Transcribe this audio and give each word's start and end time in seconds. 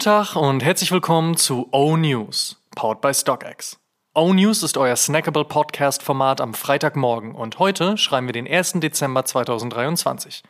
Guten 0.00 0.12
Tag 0.12 0.34
und 0.34 0.64
herzlich 0.64 0.92
willkommen 0.92 1.36
zu 1.36 1.68
O-News, 1.72 2.56
powered 2.74 3.02
by 3.02 3.12
StockX. 3.12 3.78
O-News 4.14 4.62
ist 4.62 4.78
euer 4.78 4.96
snackable 4.96 5.44
Podcast-Format 5.44 6.40
am 6.40 6.54
Freitagmorgen 6.54 7.34
und 7.34 7.58
heute 7.58 7.98
schreiben 7.98 8.26
wir 8.26 8.32
den 8.32 8.48
1. 8.48 8.80
Dezember 8.80 9.26
2023. 9.26 10.42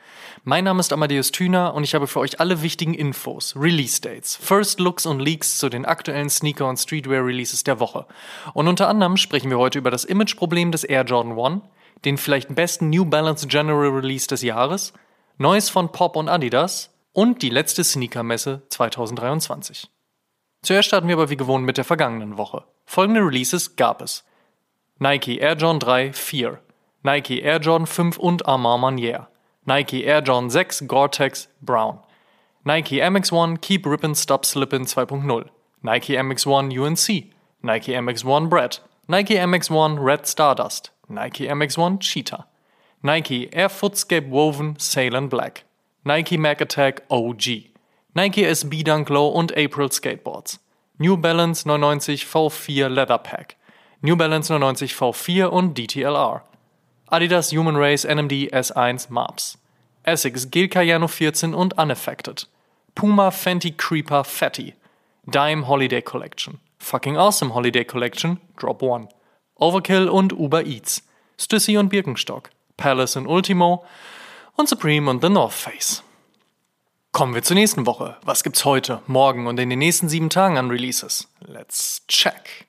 Mein 0.45 0.63
Name 0.63 0.79
ist 0.79 0.93
Amadeus 0.93 1.33
Thüner 1.33 1.75
und 1.75 1.83
ich 1.83 1.97
habe 1.97 2.07
für 2.07 2.21
euch 2.21 2.39
alle 2.39 2.63
wichtigen 2.63 2.95
Infos, 2.95 3.57
Release-Dates, 3.57 4.37
First 4.37 4.79
Looks 4.79 5.05
und 5.05 5.19
Leaks 5.19 5.59
zu 5.59 5.69
den 5.69 5.85
aktuellen 5.85 6.31
Sneaker- 6.31 6.69
und 6.69 6.77
Streetwear-Releases 6.77 7.65
der 7.65 7.81
Woche. 7.81 8.07
Und 8.55 8.69
unter 8.69 8.87
anderem 8.87 9.17
sprechen 9.17 9.51
wir 9.51 9.59
heute 9.59 9.81
über 9.81 9.91
das 9.91 10.05
Image-Problem 10.05 10.71
des 10.71 10.85
Air 10.85 11.03
Jordan 11.03 11.37
1, 11.37 11.63
den 12.05 12.19
vielleicht 12.19 12.55
besten 12.55 12.91
New 12.91 13.05
Balance 13.05 13.49
General 13.49 13.89
Release 13.89 14.29
des 14.29 14.43
Jahres, 14.43 14.93
Neues 15.39 15.71
von 15.71 15.91
Pop 15.91 16.15
und 16.15 16.29
Adidas 16.29 16.90
und 17.13 17.43
die 17.43 17.51
letzte 17.51 17.85
Sneaker-Messe 17.85 18.63
2023. 18.69 19.89
Zuerst 20.63 20.89
starten 20.89 21.09
wir 21.09 21.15
aber 21.15 21.31
wie 21.31 21.37
gewohnt 21.37 21.65
mit 21.65 21.77
der 21.77 21.85
vergangenen 21.85 22.37
Woche. 22.37 22.65
Folgende 22.85 23.21
Releases 23.21 23.77
gab 23.77 24.03
es. 24.03 24.25
Nike 24.99 25.39
Air 25.39 25.57
Jordan 25.57 25.81
3 25.81 26.13
4, 26.13 26.61
Nike 27.03 27.41
Air 27.41 27.61
Jordan 27.61 27.87
5 27.87 28.19
und 28.19 28.47
Armand 28.47 28.83
Manier, 28.83 29.29
Nike 29.65 30.05
Air 30.05 30.23
Jordan 30.23 30.51
6 30.51 30.87
Gore-Tex 30.87 31.49
Brown, 31.63 32.01
Nike 32.65 33.03
MX1 33.03 33.59
Keep 33.63 33.87
Rippin' 33.87 34.15
Stop 34.15 34.45
Slippin' 34.45 34.85
2.0, 34.85 35.49
Nike 35.81 36.19
MX1 36.19 36.79
UNC, 36.79 37.33
Nike 37.63 37.97
MX1 37.97 38.51
Brett, 38.51 38.83
Nike 39.09 39.39
MX1 39.39 40.05
Red 40.05 40.27
Stardust, 40.27 40.93
Nike 41.09 41.49
MX1 41.49 42.01
Cheetah, 42.01 42.47
Nike 43.03 43.49
Air 43.55 43.71
Footscape 43.71 44.29
Woven 44.29 44.77
Sail 44.79 45.19
Black, 45.29 45.65
Nike 46.03 46.39
Mac 46.39 46.63
Attack 46.63 47.03
OG, 47.11 47.69
Nike 48.15 48.45
SB 48.45 48.83
Dunk 48.83 49.11
Low 49.11 49.29
und 49.29 49.55
April 49.55 49.93
Skateboards, 49.93 50.59
New 50.97 51.19
Balance 51.19 51.69
99 51.69 52.25
V4 52.25 52.89
Leather 52.89 53.19
Pack, 53.19 53.57
New 54.01 54.17
Balance 54.17 54.51
99 54.51 54.95
V4 54.95 55.45
und 55.47 55.77
DTLR, 55.77 56.43
Adidas 57.09 57.53
Human 57.53 57.77
Race 57.77 58.05
NMD 58.05 58.51
S1 58.51 59.13
Maps, 59.13 59.59
Essex 60.03 60.51
Gel 60.51 60.69
Cayano 60.69 61.07
14 61.07 61.53
und 61.53 61.77
Unaffected, 61.77 62.49
Puma 62.95 63.31
Fenty 63.31 63.73
Creeper 63.73 64.25
Fatty, 64.25 64.75
Dime 65.27 65.69
Holiday 65.69 66.01
Collection, 66.01 66.61
Fucking 66.79 67.19
Awesome 67.19 67.53
Holiday 67.53 67.85
Collection 67.85 68.41
Drop 68.57 68.83
1, 68.83 69.09
Overkill 69.57 70.09
und 70.09 70.33
Uber 70.33 70.65
Eats, 70.65 71.07
Stussy 71.39 71.77
und 71.77 71.91
Birkenstock, 71.91 72.49
Palace 72.79 73.17
und 73.17 73.27
Ultimo 73.27 73.85
und 74.61 74.69
Supreme 74.69 75.11
und 75.11 75.23
The 75.23 75.31
North 75.31 75.55
Face. 75.55 76.03
Kommen 77.13 77.35
wir 77.35 77.43
zur 77.43 77.55
nächsten 77.55 77.87
Woche. 77.87 78.19
Was 78.23 78.45
gibt's 78.45 78.65
heute, 78.65 79.03
morgen 79.07 79.47
und 79.47 79.59
in 79.59 79.71
den 79.71 79.79
nächsten 79.79 80.09
sieben 80.09 80.29
Tagen 80.29 80.59
an 80.59 80.71
Releases? 80.71 81.29
Let's 81.41 82.03
check. 82.07 82.69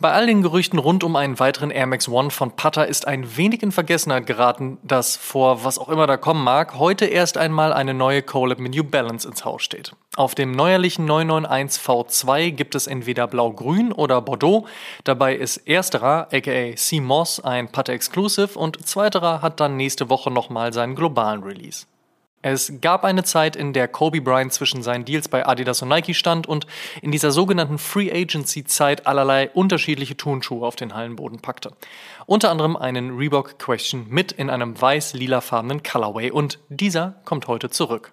Bei 0.00 0.12
all 0.12 0.26
den 0.26 0.42
Gerüchten 0.42 0.80
rund 0.80 1.04
um 1.04 1.14
einen 1.14 1.38
weiteren 1.38 1.70
Air 1.70 1.86
Max 1.86 2.08
One 2.08 2.30
von 2.30 2.50
Pata 2.56 2.82
ist 2.82 3.06
ein 3.06 3.36
wenig 3.36 3.62
in 3.62 3.70
Vergessenheit 3.70 4.26
geraten, 4.26 4.78
dass 4.82 5.16
vor 5.16 5.64
was 5.64 5.78
auch 5.78 5.88
immer 5.88 6.08
da 6.08 6.16
kommen 6.16 6.42
mag, 6.42 6.78
heute 6.78 7.04
erst 7.06 7.38
einmal 7.38 7.72
eine 7.72 7.94
neue 7.94 8.20
Collab 8.20 8.58
mit 8.58 8.74
New 8.74 8.82
Balance 8.82 9.26
ins 9.26 9.44
Haus 9.44 9.62
steht. 9.62 9.94
Auf 10.16 10.34
dem 10.34 10.50
neuerlichen 10.50 11.04
991 11.04 11.80
V2 11.80 12.50
gibt 12.50 12.74
es 12.74 12.88
entweder 12.88 13.28
Blau-Grün 13.28 13.92
oder 13.92 14.20
Bordeaux. 14.20 14.66
Dabei 15.04 15.36
ist 15.36 15.58
ersterer, 15.58 16.26
aka 16.32 16.74
C 16.74 17.00
Moss, 17.00 17.38
ein 17.38 17.70
Pata 17.70 17.92
Exclusive 17.92 18.58
und 18.58 18.84
zweiterer 18.84 19.42
hat 19.42 19.60
dann 19.60 19.76
nächste 19.76 20.10
Woche 20.10 20.30
nochmal 20.30 20.72
seinen 20.72 20.96
globalen 20.96 21.44
Release. 21.44 21.86
Es 22.46 22.74
gab 22.82 23.04
eine 23.04 23.24
Zeit, 23.24 23.56
in 23.56 23.72
der 23.72 23.88
Kobe 23.88 24.20
Bryant 24.20 24.52
zwischen 24.52 24.82
seinen 24.82 25.06
Deals 25.06 25.28
bei 25.28 25.46
Adidas 25.46 25.80
und 25.80 25.88
Nike 25.88 26.12
stand 26.12 26.46
und 26.46 26.66
in 27.00 27.10
dieser 27.10 27.30
sogenannten 27.30 27.78
Free 27.78 28.12
Agency 28.12 28.64
Zeit 28.64 29.06
allerlei 29.06 29.48
unterschiedliche 29.48 30.18
Turnschuhe 30.18 30.66
auf 30.66 30.76
den 30.76 30.94
Hallenboden 30.94 31.40
packte. 31.40 31.70
Unter 32.26 32.50
anderem 32.50 32.76
einen 32.76 33.16
Reebok 33.16 33.58
Question 33.58 34.04
mit 34.10 34.30
in 34.30 34.50
einem 34.50 34.78
weiß-lilafarbenen 34.78 35.82
Colorway 35.82 36.32
und 36.32 36.58
dieser 36.68 37.14
kommt 37.24 37.46
heute 37.48 37.70
zurück. 37.70 38.12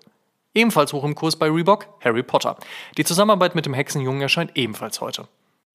Ebenfalls 0.54 0.94
hoch 0.94 1.04
im 1.04 1.14
Kurs 1.14 1.36
bei 1.36 1.50
Reebok 1.50 1.88
Harry 2.00 2.24
Potter. 2.24 2.56
Die 2.98 3.04
Zusammenarbeit 3.04 3.54
mit 3.54 3.66
dem 3.66 3.74
Hexenjungen 3.74 4.22
erscheint 4.22 4.52
ebenfalls 4.56 5.02
heute. 5.02 5.28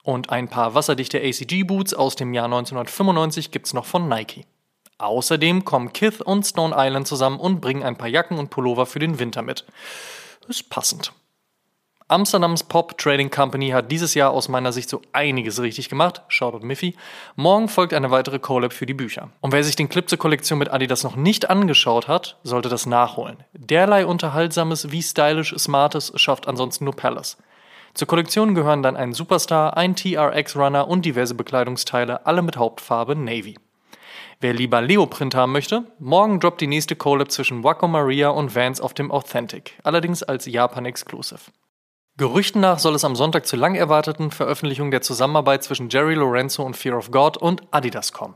Und 0.03 0.31
ein 0.31 0.49
paar 0.49 0.75
wasserdichte 0.75 1.19
ACG 1.19 1.65
Boots 1.65 1.93
aus 1.93 2.17
dem 2.17 2.33
Jahr 2.33 2.47
1995 2.47 3.51
gibt's 3.51 3.75
noch 3.75 3.85
von 3.85 4.09
Nike. 4.09 4.47
Außerdem 4.99 5.65
kommen 5.65 5.93
Kith 5.93 6.21
und 6.21 6.45
Stone 6.45 6.75
Island 6.77 7.07
zusammen 7.07 7.39
und 7.39 7.61
bringen 7.61 7.83
ein 7.83 7.97
paar 7.97 8.09
Jacken 8.09 8.39
und 8.39 8.51
Pullover 8.51 8.87
für 8.87 8.99
den 8.99 9.19
Winter 9.19 9.43
mit. 9.43 9.65
Ist 10.49 10.71
passend. 10.71 11.13
Amsterdams 12.09 12.63
Pop 12.63 12.97
Trading 12.99 13.31
Company 13.33 13.71
hat 13.71 13.91
dieses 13.91 14.15
Jahr 14.15 14.31
aus 14.31 14.49
meiner 14.49 14.71
Sicht 14.71 14.89
so 14.89 15.03
einiges 15.13 15.61
richtig 15.61 15.89
gemacht. 15.89 16.23
Shoutout 16.29 16.65
Miffy. 16.65 16.95
Morgen 17.35 17.69
folgt 17.69 17.93
eine 17.93 18.13
weitere 18.13 18.39
Collab 18.39 18.73
für 18.73 18.87
die 18.87 18.95
Bücher. 18.95 19.31
Und 19.41 19.51
wer 19.51 19.65
sich 19.65 19.75
den 19.75 19.89
Clip 19.89 20.09
zur 20.09 20.19
Kollektion 20.19 20.61
mit 20.61 20.73
Adidas 20.73 21.03
noch 21.03 21.17
nicht 21.17 21.51
angeschaut 21.51 22.07
hat, 22.07 22.39
sollte 22.45 22.69
das 22.69 22.87
nachholen. 22.87 23.39
Derlei 23.55 24.07
Unterhaltsames 24.07 24.93
wie 24.93 25.03
stylisch 25.03 25.53
Smartes 25.59 26.13
schafft 26.15 26.47
ansonsten 26.47 26.85
nur 26.85 26.95
Palace. 26.95 27.39
Zur 27.93 28.07
Kollektion 28.07 28.55
gehören 28.55 28.85
dann 28.85 28.97
ein 28.97 29.13
Superstar, 29.13 29.77
ein 29.77 29.97
TRX 29.97 30.55
Runner 30.55 30.87
und 30.87 31.05
diverse 31.05 31.35
Bekleidungsteile, 31.35 32.25
alle 32.25 32.43
mit 32.43 32.57
Hauptfarbe 32.57 33.17
Navy. 33.17 33.57
Wer 34.41 34.53
lieber 34.53 34.83
Leoprint 34.83 35.35
haben 35.35 35.53
möchte, 35.53 35.85
morgen 35.99 36.41
droppt 36.41 36.61
die 36.61 36.67
nächste 36.67 36.95
Collab 36.95 37.31
zwischen 37.31 37.65
Waco 37.65 37.89
Maria 37.89 38.29
und 38.29 38.55
Vans 38.55 38.83
auf 38.83 38.93
dem 38.93 39.11
Authentic, 39.11 39.79
allerdings 39.83 40.23
als 40.23 40.45
Japan-Exclusive. 40.45 41.41
Gerüchten 42.19 42.61
nach 42.61 42.79
soll 42.79 42.95
es 42.95 43.05
am 43.05 43.17
Sonntag 43.17 43.47
zur 43.47 43.59
lang 43.59 43.75
erwarteten 43.75 44.31
Veröffentlichung 44.31 44.91
der 44.91 45.01
Zusammenarbeit 45.01 45.65
zwischen 45.65 45.89
Jerry 45.89 46.15
Lorenzo 46.15 46.63
und 46.63 46.77
Fear 46.77 46.99
of 46.99 47.11
God 47.11 47.39
und 47.39 47.63
Adidas 47.71 48.13
kommen. 48.13 48.35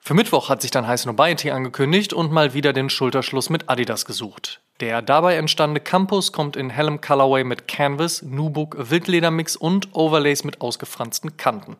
Für 0.00 0.14
Mittwoch 0.14 0.48
hat 0.48 0.62
sich 0.62 0.70
dann 0.70 0.86
Heiß 0.86 1.06
Nobiety 1.06 1.50
angekündigt 1.50 2.12
und 2.12 2.32
mal 2.32 2.52
wieder 2.52 2.72
den 2.72 2.90
Schulterschluss 2.90 3.50
mit 3.50 3.70
Adidas 3.70 4.04
gesucht. 4.04 4.60
Der 4.80 5.00
dabei 5.00 5.36
entstandene 5.36 5.80
Campus 5.80 6.32
kommt 6.32 6.56
in 6.56 6.70
hellem 6.70 7.00
Colorway 7.00 7.44
mit 7.44 7.68
Canvas, 7.68 8.22
Nubuck, 8.22 8.76
Wildledermix 8.90 9.54
und 9.54 9.94
Overlays 9.94 10.42
mit 10.42 10.60
ausgefransten 10.60 11.36
Kanten. 11.36 11.76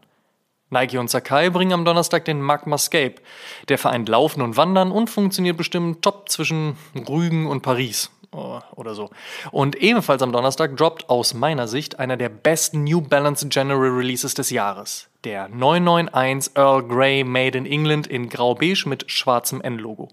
Nike 0.70 0.98
und 0.98 1.10
Sakai 1.10 1.50
bringen 1.50 1.72
am 1.72 1.84
Donnerstag 1.84 2.25
den 2.25 2.41
Magmascape. 2.41 3.16
Der 3.69 3.78
vereint 3.78 4.08
Laufen 4.08 4.42
und 4.42 4.56
Wandern 4.56 4.91
und 4.91 5.10
funktioniert 5.10 5.56
bestimmt 5.56 6.02
top 6.02 6.28
zwischen 6.28 6.76
Rügen 7.08 7.47
und 7.47 7.62
Paris 7.62 8.10
oh, 8.34 8.60
oder 8.75 8.94
so. 8.94 9.10
Und 9.50 9.76
ebenfalls 9.76 10.22
am 10.22 10.32
Donnerstag 10.32 10.76
droppt 10.76 11.08
aus 11.08 11.34
meiner 11.34 11.69
Sicht 11.69 11.98
einer 11.98 12.16
der 12.16 12.28
besten 12.28 12.84
New 12.84 13.00
Balance 13.00 13.48
General 13.48 13.88
Releases 13.88 14.34
des 14.34 14.50
Jahres. 14.50 15.08
Der 15.25 15.48
991 15.48 16.56
Earl 16.56 16.82
Grey 16.82 17.25
Made 17.25 17.56
in 17.56 17.66
England 17.66 18.06
in 18.06 18.28
grau-beige 18.28 18.86
mit 18.86 19.10
schwarzem 19.10 19.60
N-Logo. 19.60 20.08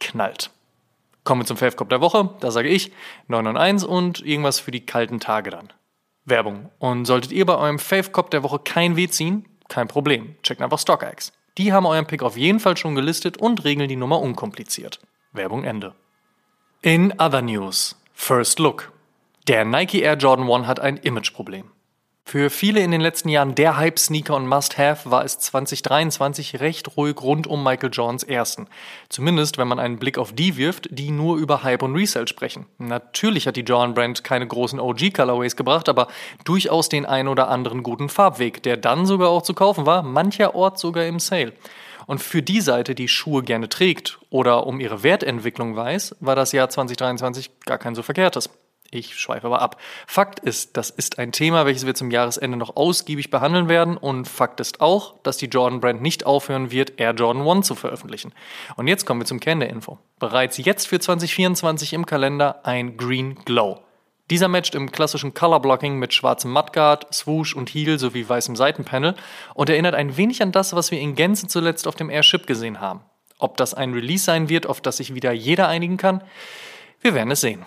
Knallt. 0.00 0.50
Kommen 1.24 1.40
wir 1.42 1.46
zum 1.46 1.56
Fave-Cop 1.56 1.88
der 1.88 2.00
Woche. 2.00 2.30
Da 2.40 2.50
sage 2.50 2.68
ich 2.68 2.92
991 3.28 3.88
und 3.88 4.20
irgendwas 4.24 4.60
für 4.60 4.70
die 4.70 4.84
kalten 4.84 5.18
Tage 5.18 5.50
dann. 5.50 5.72
Werbung. 6.24 6.70
Und 6.78 7.06
solltet 7.06 7.32
ihr 7.32 7.46
bei 7.46 7.56
eurem 7.56 7.78
Fave-Cop 7.78 8.30
der 8.30 8.42
Woche 8.42 8.58
kein 8.58 8.96
Weh 8.96 9.08
ziehen, 9.08 9.44
kein 9.68 9.88
Problem, 9.88 10.36
checkt 10.42 10.62
einfach 10.62 10.78
StockX. 10.78 11.32
Die 11.58 11.72
haben 11.72 11.86
euren 11.86 12.06
Pick 12.06 12.22
auf 12.22 12.36
jeden 12.36 12.60
Fall 12.60 12.76
schon 12.76 12.94
gelistet 12.94 13.38
und 13.38 13.64
regeln 13.64 13.88
die 13.88 13.96
Nummer 13.96 14.20
unkompliziert. 14.20 15.00
Werbung 15.32 15.64
Ende. 15.64 15.94
In 16.82 17.12
other 17.18 17.42
news. 17.42 17.96
First 18.12 18.58
Look. 18.58 18.92
Der 19.48 19.64
Nike 19.64 20.02
Air 20.02 20.16
Jordan 20.16 20.50
1 20.50 20.66
hat 20.66 20.80
ein 20.80 20.96
Imageproblem. 20.98 21.70
Für 22.28 22.50
viele 22.50 22.80
in 22.80 22.90
den 22.90 23.00
letzten 23.00 23.28
Jahren 23.28 23.54
der 23.54 23.76
Hype-Sneaker 23.76 24.34
und 24.34 24.48
Must-Have 24.48 25.08
war 25.12 25.24
es 25.24 25.38
2023 25.38 26.58
recht 26.58 26.96
ruhig 26.96 27.22
rund 27.22 27.46
um 27.46 27.62
Michael 27.62 27.90
Jordans 27.92 28.24
ersten. 28.24 28.66
Zumindest, 29.08 29.58
wenn 29.58 29.68
man 29.68 29.78
einen 29.78 30.00
Blick 30.00 30.18
auf 30.18 30.32
die 30.32 30.56
wirft, 30.56 30.88
die 30.90 31.12
nur 31.12 31.36
über 31.36 31.62
Hype 31.62 31.84
und 31.84 31.94
Resale 31.94 32.26
sprechen. 32.26 32.66
Natürlich 32.78 33.46
hat 33.46 33.54
die 33.54 33.60
Jordan-Brand 33.60 34.24
keine 34.24 34.48
großen 34.48 34.80
OG-Colorways 34.80 35.54
gebracht, 35.54 35.88
aber 35.88 36.08
durchaus 36.42 36.88
den 36.88 37.06
ein 37.06 37.28
oder 37.28 37.46
anderen 37.46 37.84
guten 37.84 38.08
Farbweg, 38.08 38.60
der 38.64 38.76
dann 38.76 39.06
sogar 39.06 39.28
auch 39.28 39.42
zu 39.42 39.54
kaufen 39.54 39.86
war, 39.86 40.02
mancherorts 40.02 40.80
sogar 40.80 41.06
im 41.06 41.20
Sale. 41.20 41.52
Und 42.06 42.20
für 42.20 42.42
die 42.42 42.60
Seite, 42.60 42.96
die 42.96 43.06
Schuhe 43.06 43.44
gerne 43.44 43.68
trägt 43.68 44.18
oder 44.30 44.66
um 44.66 44.80
ihre 44.80 45.04
Wertentwicklung 45.04 45.76
weiß, 45.76 46.16
war 46.18 46.34
das 46.34 46.50
Jahr 46.50 46.70
2023 46.70 47.60
gar 47.66 47.78
kein 47.78 47.94
so 47.94 48.02
verkehrtes. 48.02 48.50
Ich 48.90 49.18
schweife 49.18 49.46
aber 49.46 49.62
ab. 49.62 49.80
Fakt 50.06 50.40
ist, 50.40 50.76
das 50.76 50.90
ist 50.90 51.18
ein 51.18 51.32
Thema, 51.32 51.66
welches 51.66 51.86
wir 51.86 51.94
zum 51.94 52.10
Jahresende 52.10 52.56
noch 52.56 52.76
ausgiebig 52.76 53.30
behandeln 53.30 53.68
werden. 53.68 53.96
Und 53.96 54.26
Fakt 54.26 54.60
ist 54.60 54.80
auch, 54.80 55.14
dass 55.22 55.36
die 55.36 55.46
Jordan 55.46 55.80
Brand 55.80 56.02
nicht 56.02 56.26
aufhören 56.26 56.70
wird, 56.70 56.98
Air 56.98 57.14
Jordan 57.14 57.46
1 57.46 57.66
zu 57.66 57.74
veröffentlichen. 57.74 58.32
Und 58.76 58.88
jetzt 58.88 59.06
kommen 59.06 59.20
wir 59.20 59.26
zum 59.26 59.40
Kern 59.40 59.60
der 59.60 59.70
Info. 59.70 59.98
Bereits 60.18 60.58
jetzt 60.58 60.86
für 60.86 61.00
2024 61.00 61.92
im 61.92 62.06
Kalender 62.06 62.64
ein 62.64 62.96
Green 62.96 63.36
Glow. 63.44 63.80
Dieser 64.28 64.48
matcht 64.48 64.74
im 64.74 64.90
klassischen 64.90 65.34
Color 65.34 65.60
Blocking 65.60 66.00
mit 66.00 66.12
schwarzem 66.12 66.50
Mudguard, 66.50 67.06
Swoosh 67.14 67.54
und 67.54 67.70
Heel 67.70 67.96
sowie 67.98 68.28
weißem 68.28 68.56
Seitenpanel 68.56 69.14
und 69.54 69.70
erinnert 69.70 69.94
ein 69.94 70.16
wenig 70.16 70.42
an 70.42 70.50
das, 70.50 70.74
was 70.74 70.90
wir 70.90 70.98
in 70.98 71.14
Gänze 71.14 71.46
zuletzt 71.46 71.86
auf 71.86 71.94
dem 71.94 72.10
Airship 72.10 72.46
gesehen 72.48 72.80
haben. 72.80 73.02
Ob 73.38 73.56
das 73.56 73.74
ein 73.74 73.92
Release 73.92 74.24
sein 74.24 74.48
wird, 74.48 74.66
auf 74.66 74.80
das 74.80 74.96
sich 74.96 75.14
wieder 75.14 75.30
jeder 75.30 75.68
einigen 75.68 75.96
kann, 75.96 76.22
wir 77.02 77.14
werden 77.14 77.30
es 77.30 77.40
sehen. 77.40 77.64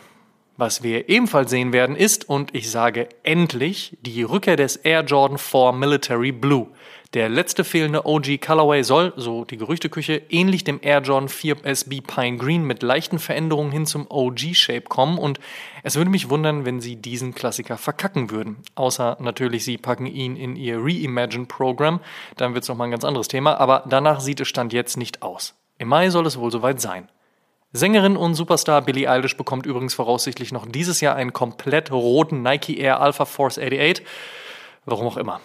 Was 0.61 0.83
wir 0.83 1.07
ebenfalls 1.07 1.51
sehen 1.51 1.71
werden 1.71 1.95
ist, 1.95 2.27
und 2.27 2.53
ich 2.53 2.69
sage 2.69 3.07
endlich, 3.23 3.97
die 4.01 4.23
Rückkehr 4.23 4.57
des 4.57 4.75
Air 4.75 5.05
Jordan 5.05 5.37
4 5.37 5.71
Military 5.71 6.33
Blue. 6.33 6.67
Der 7.13 7.29
letzte 7.29 7.63
fehlende 7.63 8.05
OG 8.05 8.41
Colorway 8.41 8.83
soll, 8.83 9.13
so 9.15 9.45
die 9.45 9.55
Gerüchteküche, 9.55 10.21
ähnlich 10.27 10.65
dem 10.65 10.81
Air 10.81 10.99
Jordan 10.99 11.29
4 11.29 11.63
SB 11.63 12.01
Pine 12.01 12.35
Green 12.35 12.65
mit 12.65 12.83
leichten 12.83 13.19
Veränderungen 13.19 13.71
hin 13.71 13.85
zum 13.85 14.05
OG-Shape 14.11 14.81
kommen 14.81 15.17
und 15.17 15.39
es 15.83 15.95
würde 15.95 16.11
mich 16.11 16.29
wundern, 16.29 16.65
wenn 16.65 16.81
sie 16.81 16.97
diesen 16.97 17.33
Klassiker 17.33 17.77
verkacken 17.77 18.29
würden. 18.29 18.57
Außer 18.75 19.15
natürlich, 19.21 19.63
sie 19.63 19.77
packen 19.77 20.07
ihn 20.07 20.35
in 20.35 20.57
ihr 20.57 20.79
Reimagine-Programm, 20.83 22.01
dann 22.35 22.53
wird 22.53 22.63
es 22.63 22.67
nochmal 22.67 22.89
ein 22.89 22.91
ganz 22.91 23.05
anderes 23.05 23.29
Thema, 23.29 23.57
aber 23.61 23.85
danach 23.87 24.19
sieht 24.19 24.41
es 24.41 24.49
Stand 24.49 24.73
jetzt 24.73 24.97
nicht 24.97 25.21
aus. 25.21 25.55
Im 25.77 25.87
Mai 25.87 26.09
soll 26.09 26.25
es 26.25 26.37
wohl 26.37 26.51
soweit 26.51 26.81
sein. 26.81 27.07
Sängerin 27.71 28.17
und 28.17 28.33
Superstar 28.33 28.81
Billie 28.81 29.07
Eilish 29.07 29.37
bekommt 29.37 29.67
übrigens 29.67 29.93
voraussichtlich 29.93 30.51
noch 30.51 30.65
dieses 30.65 31.01
Jahr 31.01 31.15
einen 31.15 31.33
komplett 31.33 31.91
roten 31.91 32.41
Nike 32.41 32.79
Air 32.79 32.99
Alpha 32.99 33.25
Force 33.25 33.59
88. 33.59 34.03
Warum 34.85 35.05
auch 35.05 35.17
immer. 35.17 35.39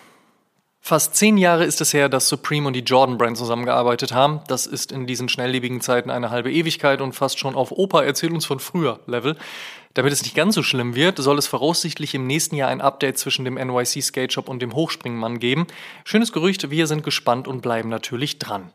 Fast 0.81 1.17
zehn 1.17 1.37
Jahre 1.37 1.65
ist 1.65 1.83
es 1.83 1.93
her, 1.93 2.09
dass 2.09 2.29
Supreme 2.29 2.67
und 2.67 2.75
die 2.75 2.81
Jordan 2.81 3.19
Brand 3.19 3.37
zusammengearbeitet 3.37 4.13
haben. 4.13 4.41
Das 4.49 4.67
ist 4.67 4.91
in 4.91 5.07
diesen 5.07 5.29
schnelllebigen 5.29 5.83
Zeiten 5.83 6.11
eine 6.11 6.31
halbe 6.31 6.51
Ewigkeit 6.51 7.03
und 7.03 7.15
fast 7.15 7.39
schon 7.39 7.55
auf 7.55 7.73
Opa 7.73 8.03
erzähl 8.03 8.33
uns 8.33 8.47
von 8.47 8.59
früher 8.59 9.01
Level. 9.07 9.37
Damit 9.93 10.13
es 10.13 10.23
nicht 10.23 10.35
ganz 10.35 10.55
so 10.55 10.63
schlimm 10.63 10.95
wird, 10.95 11.19
soll 11.19 11.39
es 11.39 11.47
voraussichtlich 11.47 12.15
im 12.15 12.27
nächsten 12.27 12.57
Jahr 12.57 12.69
ein 12.69 12.81
Update 12.81 13.19
zwischen 13.19 13.45
dem 13.45 13.55
NYC 13.55 14.03
Skate 14.03 14.33
Shop 14.33 14.49
und 14.49 14.61
dem 14.61 14.75
Hochspringmann 14.75 15.39
geben. 15.39 15.67
Schönes 16.05 16.33
Gerücht, 16.33 16.71
wir 16.71 16.87
sind 16.87 17.03
gespannt 17.03 17.49
und 17.49 17.61
bleiben 17.61 17.91
natürlich 17.91 18.39
dran. 18.39 18.71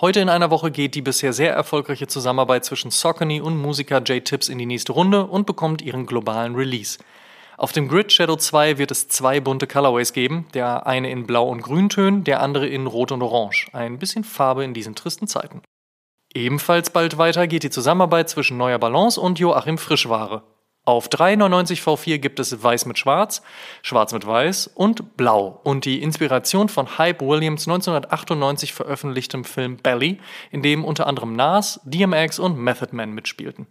Heute 0.00 0.20
in 0.20 0.28
einer 0.28 0.50
Woche 0.50 0.70
geht 0.70 0.94
die 0.94 1.02
bisher 1.02 1.32
sehr 1.32 1.52
erfolgreiche 1.52 2.06
Zusammenarbeit 2.06 2.64
zwischen 2.64 2.90
Saucony 2.90 3.40
und 3.40 3.56
Musiker 3.56 3.98
J-Tips 4.02 4.48
in 4.48 4.58
die 4.58 4.66
nächste 4.66 4.92
Runde 4.92 5.26
und 5.26 5.46
bekommt 5.46 5.82
ihren 5.82 6.06
globalen 6.06 6.54
Release. 6.54 6.98
Auf 7.56 7.70
dem 7.70 7.86
Grid 7.86 8.10
Shadow 8.10 8.36
2 8.36 8.78
wird 8.78 8.90
es 8.90 9.06
zwei 9.08 9.38
bunte 9.38 9.68
Colorways 9.68 10.12
geben, 10.12 10.46
der 10.54 10.86
eine 10.86 11.10
in 11.10 11.26
Blau- 11.26 11.48
und 11.48 11.62
Grüntönen, 11.62 12.24
der 12.24 12.40
andere 12.40 12.66
in 12.66 12.86
Rot 12.86 13.12
und 13.12 13.22
Orange. 13.22 13.68
Ein 13.72 13.98
bisschen 13.98 14.24
Farbe 14.24 14.64
in 14.64 14.74
diesen 14.74 14.96
tristen 14.96 15.28
Zeiten. 15.28 15.62
Ebenfalls 16.34 16.90
bald 16.90 17.18
weiter 17.18 17.46
geht 17.46 17.62
die 17.62 17.70
Zusammenarbeit 17.70 18.30
zwischen 18.30 18.56
Neuer 18.56 18.78
Balance 18.78 19.20
und 19.20 19.38
Joachim 19.38 19.78
Frischware. 19.78 20.42
Auf 20.84 21.08
3,99 21.08 21.80
V4 21.80 22.18
gibt 22.18 22.40
es 22.40 22.60
Weiß 22.60 22.86
mit 22.86 22.98
Schwarz, 22.98 23.42
Schwarz 23.82 24.12
mit 24.12 24.26
Weiß 24.26 24.66
und 24.66 25.16
Blau 25.16 25.60
und 25.62 25.84
die 25.84 26.02
Inspiration 26.02 26.68
von 26.68 26.98
Hype 26.98 27.20
Williams 27.20 27.68
1998 27.68 28.72
veröffentlichtem 28.72 29.44
Film 29.44 29.76
Belly, 29.76 30.18
in 30.50 30.60
dem 30.62 30.84
unter 30.84 31.06
anderem 31.06 31.36
Nas, 31.36 31.80
DMX 31.84 32.40
und 32.40 32.58
Method 32.58 32.96
Man 32.96 33.12
mitspielten. 33.12 33.68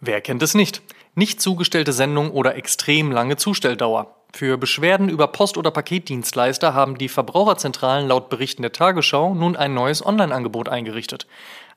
Wer 0.00 0.20
kennt 0.20 0.42
es 0.42 0.54
nicht? 0.54 0.82
Nicht 1.14 1.40
zugestellte 1.40 1.92
Sendung 1.92 2.32
oder 2.32 2.56
extrem 2.56 3.12
lange 3.12 3.36
Zustelldauer. 3.36 4.16
Für 4.34 4.58
Beschwerden 4.58 5.08
über 5.08 5.28
Post- 5.28 5.56
oder 5.56 5.70
Paketdienstleister 5.70 6.74
haben 6.74 6.98
die 6.98 7.10
Verbraucherzentralen 7.10 8.08
laut 8.08 8.28
Berichten 8.28 8.62
der 8.62 8.72
Tagesschau 8.72 9.34
nun 9.34 9.54
ein 9.54 9.74
neues 9.74 10.04
Online-Angebot 10.04 10.68
eingerichtet. 10.68 11.28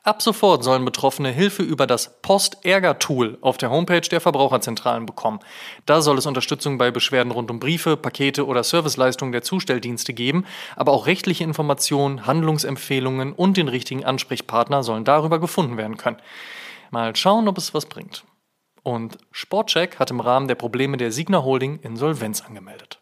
Ab 0.06 0.22
sofort 0.22 0.64
sollen 0.64 0.86
Betroffene 0.86 1.32
Hilfe 1.32 1.64
über 1.64 1.88
das 1.88 2.22
Post-Ärger-Tool 2.22 3.40
auf 3.42 3.58
der 3.58 3.72
Homepage 3.72 4.02
der 4.02 4.22
Verbraucherzentralen 4.22 5.08
bekommen. 5.08 5.40
Da 5.88 6.04
soll 6.04 6.20
es 6.20 6.28
Unterstützung 6.28 6.78
bei 6.78 6.92
Beschwerden 6.92 7.32
rund 7.32 7.50
um 7.50 7.60
Briefe, 7.60 7.98
Pakete 7.98 8.46
oder 8.46 8.64
Serviceleistungen 8.64 9.32
der 9.32 9.42
Zustelldienste 9.42 10.14
geben, 10.14 10.46
aber 10.76 10.92
auch 10.92 11.08
rechtliche 11.08 11.44
Informationen, 11.44 12.28
Handlungsempfehlungen 12.28 13.34
und 13.34 13.58
den 13.58 13.68
richtigen 13.68 14.06
Ansprechpartner 14.06 14.84
sollen 14.84 15.06
darüber 15.06 15.40
gefunden 15.40 15.76
werden 15.76 15.98
können. 15.98 16.18
Mal 16.92 17.16
schauen, 17.16 17.48
ob 17.48 17.58
es 17.58 17.74
was 17.74 17.88
bringt. 17.88 18.26
Und 18.84 19.18
Sportcheck 19.32 19.98
hat 19.98 20.12
im 20.12 20.20
Rahmen 20.20 20.48
der 20.48 20.54
Probleme 20.54 20.98
der 20.98 21.12
Signa 21.12 21.42
Holding 21.42 21.80
Insolvenz 21.80 22.42
angemeldet. 22.42 23.00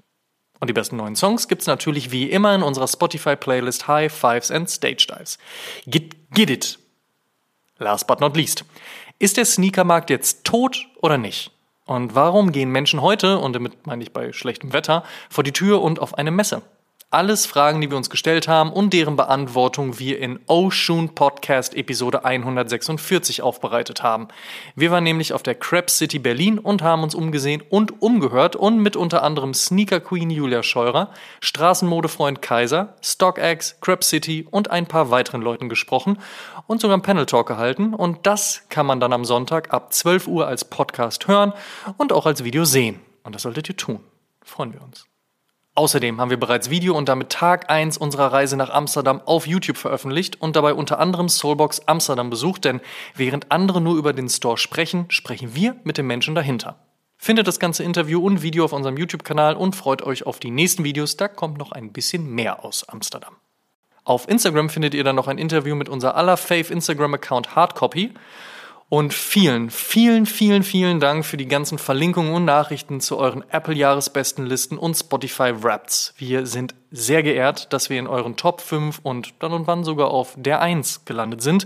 Und 0.62 0.70
die 0.70 0.74
besten 0.74 0.96
neuen 0.96 1.18
Songs 1.18 1.50
gibt's 1.50 1.68
natürlich 1.68 2.12
wie 2.12 2.30
immer 2.30 2.56
in 2.56 2.64
unserer 2.64 2.88
Spotify-Playlist 2.88 3.90
High 3.90 4.14
Fives 4.14 4.52
and 4.52 4.70
Stage 4.70 5.08
Dives. 5.10 5.38
Get, 5.86 6.16
get 6.34 6.50
it! 6.50 6.80
Last 7.84 8.08
but 8.08 8.20
not 8.22 8.36
least. 8.36 8.66
Ist 9.20 9.38
der 9.38 9.46
Sneakermarkt 9.46 10.10
jetzt 10.10 10.44
tot 10.44 10.88
oder 11.02 11.18
nicht? 11.18 11.52
Und 11.86 12.16
warum 12.16 12.52
gehen 12.54 12.72
Menschen 12.72 13.02
heute, 13.02 13.38
und 13.40 13.54
damit 13.54 13.86
meine 13.86 14.02
ich 14.04 14.14
bei 14.14 14.32
schlechtem 14.32 14.72
Wetter, 14.72 15.04
vor 15.30 15.44
die 15.44 15.52
Tür 15.52 15.82
und 15.82 16.00
auf 16.00 16.18
eine 16.18 16.32
Messe? 16.32 16.62
Alles 17.14 17.46
Fragen, 17.46 17.80
die 17.80 17.92
wir 17.92 17.98
uns 17.98 18.10
gestellt 18.10 18.48
haben 18.48 18.74
und 18.74 18.92
deren 18.92 19.16
Beantwortung 19.16 20.00
wir 20.00 20.18
in 20.18 20.40
Oshun 20.48 21.14
Podcast 21.14 21.76
Episode 21.76 22.26
146 22.26 23.44
aufbereitet 23.44 24.02
haben. 24.02 24.30
Wir 24.76 24.90
waren 24.90 25.04
nämlich 25.04 25.32
auf 25.32 25.44
der 25.44 25.54
Crab 25.54 25.92
City 25.92 26.18
Berlin 26.18 26.58
und 26.58 26.82
haben 26.82 27.04
uns 27.04 27.14
umgesehen 27.14 27.62
und 27.70 28.02
umgehört 28.02 28.56
und 28.56 28.80
mit 28.80 28.96
unter 28.96 29.22
anderem 29.22 29.54
Sneaker 29.54 30.00
Queen 30.00 30.32
Julia 30.32 30.64
Scheurer, 30.64 31.12
Straßenmodefreund 31.42 32.42
Kaiser, 32.42 32.96
StockX, 33.04 33.80
Crab 33.80 34.04
City 34.04 34.48
und 34.50 34.72
ein 34.72 34.88
paar 34.88 35.12
weiteren 35.12 35.44
Leuten 35.44 35.70
gesprochen 35.70 36.18
und 36.66 36.82
sogar 36.82 36.96
einen 36.96 37.04
Panel 37.04 37.28
Talk 37.28 37.48
gehalten 37.48 37.94
und 37.94 38.26
das 38.26 38.64
kann 38.70 38.88
man 38.88 39.00
dann 39.00 39.14
am 39.14 39.24
Sonntag 39.24 39.72
ab 39.72 39.94
12 39.94 40.28
Uhr 40.28 40.48
als 40.48 40.66
Podcast 40.66 41.28
hören 41.28 41.54
und 41.98 42.12
auch 42.12 42.26
als 42.26 42.44
Video 42.44 42.66
sehen. 42.66 43.02
Und 43.22 43.36
das 43.36 43.44
solltet 43.44 43.70
ihr 43.70 43.78
tun. 43.78 44.00
Freuen 44.42 44.74
wir 44.74 44.82
uns. 44.82 45.06
Außerdem 45.76 46.22
haben 46.22 46.30
wir 46.30 46.38
bereits 46.40 46.70
Video 46.70 46.96
und 46.96 47.10
damit 47.10 47.32
Tag 47.32 47.72
1 47.72 47.98
unserer 47.98 48.32
Reise 48.32 48.56
nach 48.58 48.70
Amsterdam 48.70 49.22
auf 49.26 49.48
YouTube 49.48 49.78
veröffentlicht 49.78 50.40
und 50.40 50.56
dabei 50.56 50.76
unter 50.76 51.00
anderem 51.00 51.30
Soulbox 51.30 51.88
Amsterdam 51.88 52.30
besucht, 52.30 52.66
denn 52.66 52.80
während 53.16 53.52
andere 53.52 53.82
nur 53.82 53.98
über 53.98 54.14
den 54.14 54.30
Store 54.30 54.58
sprechen, 54.58 55.06
sprechen 55.10 55.56
wir 55.56 55.76
mit 55.84 55.98
den 55.98 56.06
Menschen 56.06 56.36
dahinter. 56.36 56.78
Findet 57.18 57.48
das 57.48 57.60
ganze 57.60 57.84
Interview 57.84 58.24
und 58.24 58.44
Video 58.44 58.66
auf 58.66 58.74
unserem 58.74 58.98
YouTube-Kanal 58.98 59.56
und 59.56 59.76
freut 59.76 60.04
euch 60.04 60.28
auf 60.28 60.40
die 60.40 60.52
nächsten 60.52 60.84
Videos, 60.84 61.18
da 61.18 61.28
kommt 61.28 61.58
noch 61.58 61.72
ein 61.72 61.92
bisschen 61.92 62.30
mehr 62.30 62.64
aus 62.64 62.88
Amsterdam. 62.88 63.36
Auf 64.04 64.28
Instagram 64.28 64.70
findet 64.70 64.94
ihr 64.94 65.04
dann 65.04 65.16
noch 65.16 65.28
ein 65.28 65.40
Interview 65.40 65.74
mit 65.74 65.90
unser 65.90 66.16
aller 66.16 66.38
Fave 66.38 66.72
Instagram-Account 66.72 67.56
Hardcopy 67.56 68.14
und 68.90 69.14
vielen, 69.14 69.70
vielen, 69.70 70.26
vielen, 70.26 70.64
vielen 70.64 71.00
Dank 71.00 71.26
für 71.26 71.38
die 71.38 71.48
ganzen 71.48 71.78
Verlinkungen 71.78 72.34
und 72.34 72.46
Nachrichten 72.46 73.02
zu 73.02 73.18
euren 73.18 73.44
Apple-Jahresbestenlisten 73.50 74.78
und 74.78 74.96
Spotify-Wraps. 74.96 76.14
Wir 76.18 76.46
sind 76.46 76.76
sehr 76.92 77.24
geehrt, 77.24 77.74
dass 77.74 77.90
wir 77.90 77.98
in 77.98 78.08
euren 78.08 78.36
Top 78.36 78.62
5 78.62 79.00
und 79.02 79.34
dann 79.40 79.52
und 79.52 79.68
wann 79.68 79.84
sogar 79.84 80.10
auf 80.10 80.36
der 80.38 80.62
1 80.62 81.06
gelandet 81.06 81.42
sind. 81.42 81.66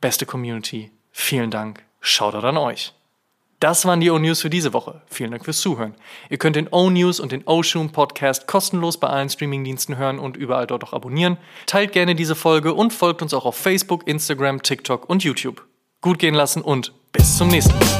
Beste 0.00 0.26
Community, 0.26 0.90
vielen 1.12 1.50
Dank. 1.50 1.84
Shoutout 2.00 2.46
an 2.46 2.56
euch. 2.56 2.92
Das 3.60 3.84
waren 3.86 4.00
die 4.00 4.10
O-News 4.10 4.40
für 4.40 4.50
diese 4.50 4.72
Woche. 4.72 5.02
Vielen 5.06 5.32
Dank 5.32 5.44
fürs 5.44 5.60
Zuhören. 5.60 5.94
Ihr 6.30 6.38
könnt 6.38 6.54
den 6.54 6.68
O-News 6.68 7.18
und 7.18 7.32
den 7.32 7.42
O-Shoom 7.44 7.90
Podcast 7.90 8.46
kostenlos 8.46 8.98
bei 8.98 9.08
allen 9.08 9.28
Streamingdiensten 9.28 9.96
hören 9.96 10.20
und 10.20 10.36
überall 10.36 10.68
dort 10.68 10.84
auch 10.84 10.92
abonnieren. 10.92 11.38
Teilt 11.66 11.92
gerne 11.92 12.14
diese 12.14 12.36
Folge 12.36 12.74
und 12.74 12.92
folgt 12.92 13.20
uns 13.20 13.34
auch 13.34 13.46
auf 13.46 13.56
Facebook, 13.56 14.06
Instagram, 14.06 14.62
TikTok 14.62 15.08
und 15.08 15.24
YouTube 15.24 15.64
gut 16.00 16.18
gehen 16.18 16.34
lassen 16.34 16.62
und 16.62 16.92
bis 17.12 17.36
zum 17.36 17.48
nächsten 17.48 17.78
Mal. 17.78 17.97